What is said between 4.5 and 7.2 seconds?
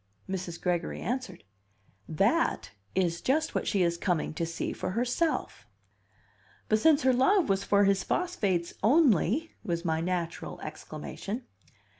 for herself." "But since her